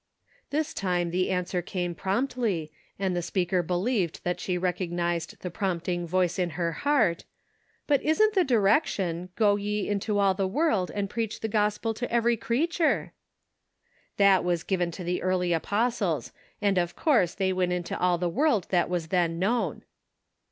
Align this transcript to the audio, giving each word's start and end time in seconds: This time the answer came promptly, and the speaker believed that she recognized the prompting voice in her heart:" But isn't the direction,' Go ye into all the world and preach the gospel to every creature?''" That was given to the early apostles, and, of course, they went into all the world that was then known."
This 0.49 0.73
time 0.73 1.11
the 1.11 1.29
answer 1.29 1.61
came 1.61 1.93
promptly, 1.93 2.71
and 2.97 3.15
the 3.15 3.21
speaker 3.21 3.61
believed 3.61 4.21
that 4.23 4.39
she 4.39 4.57
recognized 4.57 5.39
the 5.41 5.51
prompting 5.51 6.07
voice 6.07 6.39
in 6.39 6.49
her 6.57 6.71
heart:" 6.71 7.23
But 7.85 8.01
isn't 8.01 8.33
the 8.33 8.43
direction,' 8.43 9.29
Go 9.35 9.57
ye 9.57 9.87
into 9.87 10.17
all 10.17 10.33
the 10.33 10.47
world 10.47 10.89
and 10.95 11.07
preach 11.07 11.41
the 11.41 11.47
gospel 11.47 11.93
to 12.01 12.11
every 12.11 12.35
creature?''" 12.35 13.13
That 14.17 14.43
was 14.43 14.63
given 14.63 14.89
to 14.89 15.03
the 15.03 15.21
early 15.21 15.53
apostles, 15.53 16.31
and, 16.63 16.79
of 16.79 16.95
course, 16.95 17.35
they 17.35 17.53
went 17.53 17.71
into 17.71 17.95
all 17.99 18.17
the 18.17 18.27
world 18.27 18.65
that 18.71 18.89
was 18.89 19.09
then 19.09 19.37
known." 19.37 19.83